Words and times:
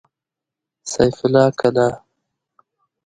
سيف 0.91 1.17
الله 1.27 1.47
کلا 1.59 1.87